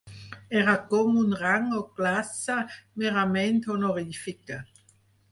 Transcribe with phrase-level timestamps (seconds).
[0.59, 2.55] Era com un rang o classe
[3.01, 4.59] merament honorífica.